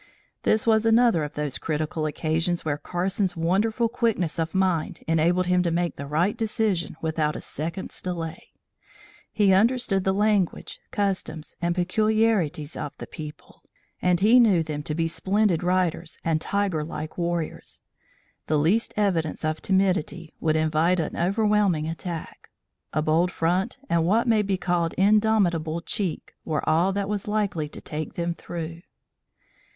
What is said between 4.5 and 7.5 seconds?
mind enabled him to make the right decision without a